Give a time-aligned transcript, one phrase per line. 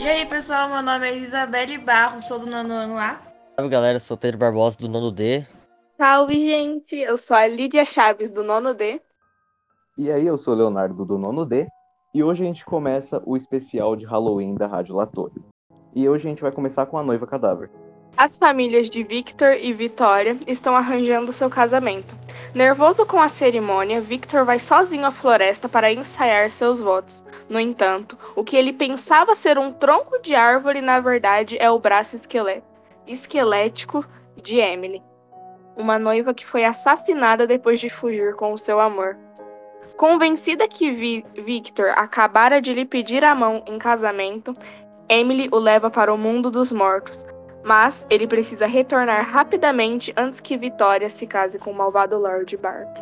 [0.00, 3.20] E aí, pessoal, meu nome é Isabelle Barros, sou do nono ano A.
[3.56, 5.46] Salve galera, eu sou Pedro Barbosa do Nono D.
[5.98, 6.96] Salve, gente!
[6.96, 9.02] Eu sou a Lídia Chaves, do nono D.
[9.98, 11.68] E aí, eu sou o Leonardo do Nono D.
[12.14, 15.44] E hoje a gente começa o especial de Halloween da Rádio Latore.
[15.94, 17.70] E hoje a gente vai começar com a noiva cadáver.
[18.16, 22.14] As famílias de Victor e Vitória estão arranjando seu casamento.
[22.54, 27.24] Nervoso com a cerimônia, Victor vai sozinho à floresta para ensaiar seus votos.
[27.48, 31.78] No entanto, o que ele pensava ser um tronco de árvore, na verdade, é o
[31.78, 32.62] braço esquelé-
[33.06, 34.04] esquelético
[34.36, 35.02] de Emily,
[35.74, 39.16] uma noiva que foi assassinada depois de fugir com o seu amor.
[39.96, 44.54] Convencida que Vi- Victor acabara de lhe pedir a mão em casamento,
[45.08, 47.24] Emily o leva para o mundo dos mortos,
[47.64, 52.98] mas ele precisa retornar rapidamente antes que Vitória se case com o malvado Lord Bart.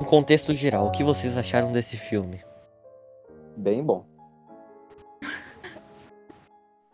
[0.00, 2.42] No contexto geral, o que vocês acharam desse filme?
[3.56, 4.13] Bem bom.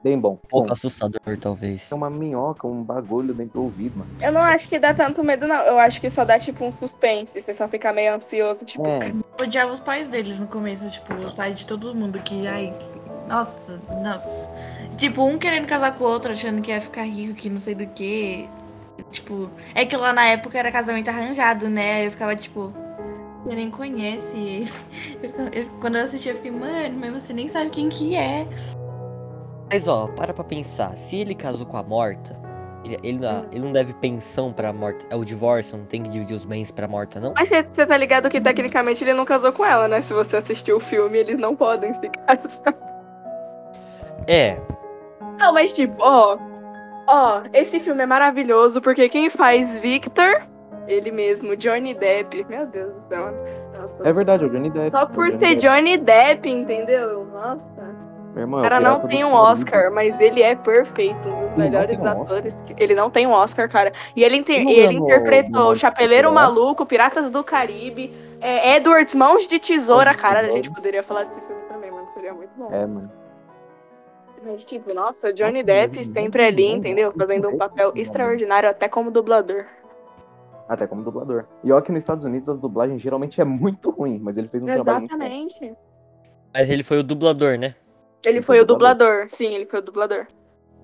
[0.03, 0.33] Bem bom.
[0.33, 1.93] Um pouco Bom, assustador, talvez.
[1.93, 4.11] é uma minhoca, um bagulho dentro do ouvido, mano.
[4.21, 5.57] Eu não acho que dá tanto medo, não.
[5.63, 7.41] Eu acho que só dá tipo um suspense.
[7.43, 8.87] Você só fica meio ansioso, tipo.
[8.87, 12.47] É, Eu odiava os pais deles no começo, tipo, o pai de todo mundo que,
[12.47, 12.73] ai,
[13.29, 14.51] nossa, nossa.
[14.97, 17.75] Tipo, um querendo casar com o outro, achando que ia ficar rico, que não sei
[17.75, 18.49] do que.
[19.13, 21.97] Tipo, é que lá na época era casamento arranjado, né?
[21.97, 22.73] Aí eu ficava tipo,
[23.45, 24.71] você nem conhece ele.
[25.23, 28.47] Eu- eu- quando eu assisti, eu fiquei, mano, mas você nem sabe quem que é.
[29.73, 30.97] Mas ó, para pra pensar.
[30.97, 32.37] Se ele casou com a morta,
[32.85, 35.07] ele, ele, não- ele não deve pensão pra morta.
[35.11, 37.33] É o divórcio, não tem que dividir os bens pra morta, não?
[37.35, 40.01] Mas você você tá ligado que tecnicamente ele não casou com ela, né?
[40.03, 42.75] Se você assistiu o filme, eles não podem se casar.
[44.27, 44.57] É,
[45.39, 46.37] Não, mas tipo, ó.
[47.07, 50.43] Ó, esse filme é maravilhoso porque quem faz Victor,
[50.87, 52.45] ele mesmo, Johnny Depp.
[52.49, 53.33] Meu Deus do céu.
[53.79, 54.91] Nossa, é verdade, é o Johnny Depp.
[54.97, 55.61] Só é por Johnny ser Depp.
[55.63, 57.25] Johnny Depp, entendeu?
[57.33, 58.00] Nossa.
[58.35, 59.33] Meu irmão, O é cara não tem um.
[59.33, 62.57] Oscar, mas ele é perfeito, um dos Ele melhores um atores.
[62.77, 63.93] Ele não tem um Oscar, cara.
[64.15, 69.15] E ele, inter- Ele ganhou interpretou no- o Chapeleiro Maluco, Piratas do Caribe, é, Edwards
[69.15, 70.15] Mãos de Tesoura.
[70.15, 72.07] Cara, a gente poderia falar desse filme também, mano.
[72.15, 72.69] Seria muito bom.
[72.73, 73.11] É, mano.
[74.43, 77.13] Mas, tipo, nossa, Johnny Depp mas sempre ali, entendeu?
[77.13, 79.67] Fazendo um papel extraordinário, até como dublador.
[80.69, 81.45] Até como dublador.
[81.65, 84.63] E ó que nos Estados Unidos as dublagens geralmente é muito ruim, mas ele fez
[84.63, 85.25] um trabalho muito bom.
[85.25, 85.75] Exatamente.
[86.55, 87.75] mas ele foi o dublador, né?
[88.25, 89.27] Ele Ele foi foi o dublador.
[89.31, 90.27] Sim, ele foi o dublador.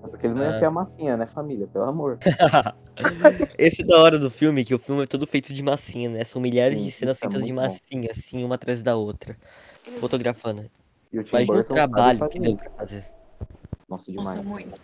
[0.03, 0.53] É Porque ele não ia Ah.
[0.59, 1.67] ser a massinha, né, família?
[1.67, 2.17] Pelo amor.
[3.57, 6.23] Esse é da hora do filme, que o filme é todo feito de massinha, né?
[6.23, 7.73] São milhares Sim, de cenas é feitas de muito bom.
[7.73, 9.35] massinha, assim, uma atrás da outra.
[9.99, 10.69] Fotografando.
[11.11, 13.05] E o Tim Imagina o Burton sabe trabalho que deu pra fazer.
[13.89, 14.35] Nossa, demais.
[14.35, 14.81] Nossa, muito.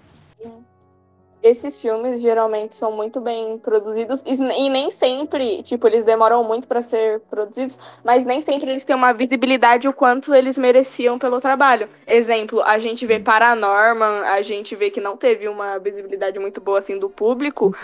[1.44, 6.66] Esses filmes geralmente são muito bem produzidos e, e nem sempre, tipo, eles demoram muito
[6.66, 11.42] pra ser produzidos, mas nem sempre eles têm uma visibilidade o quanto eles mereciam pelo
[11.42, 11.90] trabalho.
[12.08, 16.80] Exemplo, a gente vê Paranorman, a gente vê que não teve uma visibilidade muito boa
[16.80, 17.76] assim do público,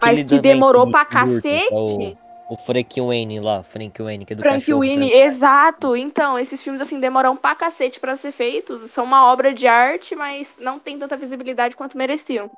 [0.00, 1.74] Aquele que também demorou pra que é cacete.
[1.74, 4.80] O, o Frank Wayne lá, Frank Wayne, que é do Frank cachorro.
[4.80, 5.96] Winnie, Frank- exato.
[5.96, 10.14] Então, esses filmes assim demoram pra cacete pra ser feitos, são uma obra de arte,
[10.16, 12.50] mas não tem tanta visibilidade quanto mereciam.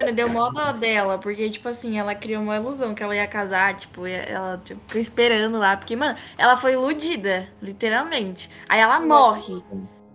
[0.00, 3.26] Mano, Deu mó dó dela, porque, tipo assim, ela criou uma ilusão que ela ia
[3.26, 5.76] casar, tipo, e ela tipo, ficou esperando lá.
[5.76, 8.50] Porque, mano, ela foi iludida, literalmente.
[8.68, 9.62] Aí ela morre.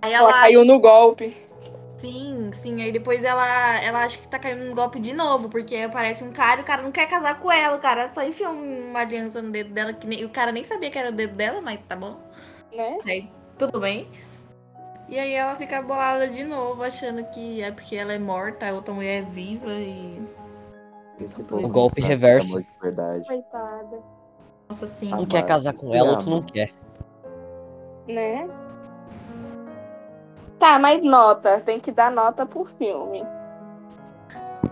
[0.01, 0.33] Aí Ela ela.
[0.33, 1.46] caiu no golpe.
[1.97, 2.81] Sim, sim.
[2.81, 6.31] Aí depois ela, ela acha que tá caindo num golpe de novo, porque aparece um
[6.31, 7.75] cara e o cara não quer casar com ela.
[7.75, 10.91] O cara só enfiou uma aliança no dedo dela, que nem, o cara nem sabia
[10.91, 12.17] que era o dedo dela, mas tá bom.
[12.71, 12.99] Né?
[13.05, 14.07] Aí tudo bem.
[15.09, 18.73] E aí ela fica bolada de novo, achando que é porque ela é morta, a
[18.73, 20.21] outra mulher é viva e.
[21.49, 22.65] O golpe não sabe reverso.
[22.79, 23.25] verdade.
[23.25, 24.03] Coitada.
[24.69, 25.11] Nossa, sim.
[25.11, 26.71] Um Ah, quer casar com ela, outro não quer.
[28.07, 28.47] Né?
[30.59, 31.59] Tá, mas nota.
[31.61, 33.23] Tem que dar nota por filme.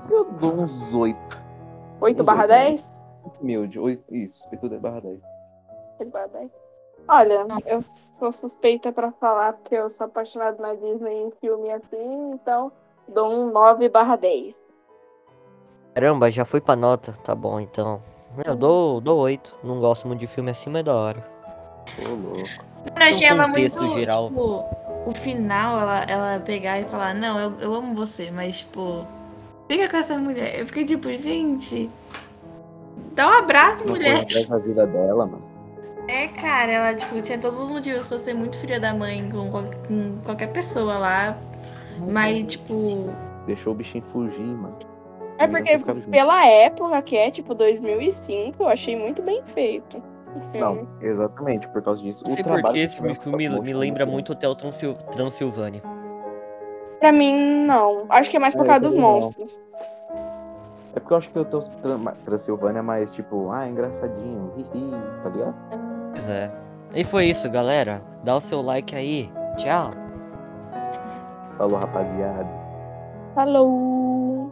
[0.10, 1.18] Eu dou uns 8.
[2.02, 2.66] 8 Uns barra oito, né?
[2.70, 2.96] 10?
[3.42, 3.80] Humilde.
[3.80, 5.20] oito- Isso, 8 barra 10.
[6.00, 6.52] 8 barra 10.
[7.08, 12.32] Olha, eu sou suspeita pra falar porque eu sou apaixonada na Disney em filme assim,
[12.34, 12.72] então
[13.08, 14.56] dou um 9 barra 10.
[15.94, 17.14] Caramba, já foi pra nota.
[17.24, 18.02] Tá bom, então.
[18.46, 19.56] Eu dou, dou 8.
[19.64, 21.24] Não gosto muito de filme assim, mas é da hora.
[22.06, 22.50] Ô, louco.
[23.00, 23.88] Eu achei ela muito.
[23.90, 24.28] geral.
[24.30, 24.66] Tipo,
[25.06, 29.06] o final, ela, ela pegar e falar, não, eu, eu amo você, mas, tipo,
[29.68, 30.60] fica com essa mulher.
[30.60, 31.90] Eu fiquei tipo, gente.
[33.14, 34.26] Dá um abraço, mulher.
[34.26, 35.44] vida dela, mano.
[36.08, 39.50] É, cara, ela, tipo, tinha todos os motivos pra ser muito filha da mãe com,
[39.50, 41.38] com qualquer pessoa lá.
[42.12, 43.10] Mas, tipo,
[43.46, 44.78] Deixou o bichinho fugir, mano.
[45.38, 45.78] É porque
[46.10, 50.02] pela época que é, tipo, 2005, eu achei muito bem feito.
[50.60, 52.24] Não, exatamente, por causa disso.
[52.26, 55.82] Não sei porque que esse filme me stop lembra muito Hotel Transil- Transilvânia.
[57.00, 58.06] Pra mim, não.
[58.10, 59.60] Acho que é mais por É, causa dos monstros.
[60.96, 64.92] É porque eu acho que Tran- Transilvânia é mais tipo, ah, engraçadinho, hihi,
[65.24, 65.56] tá ligado?
[66.12, 66.50] Pois é.
[66.94, 68.02] E foi isso, galera.
[68.24, 69.30] Dá o seu like aí.
[69.58, 69.92] Tchau.
[71.58, 72.48] Falou, rapaziada.
[73.34, 74.52] Falou!